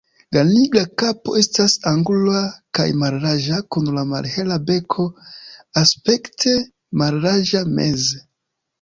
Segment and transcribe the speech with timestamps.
[0.35, 2.41] La nigra kapo estas angula
[2.79, 5.09] kaj mallarĝa kun la malhela beko
[5.85, 6.59] aspekte
[7.05, 8.29] mallarĝa meze.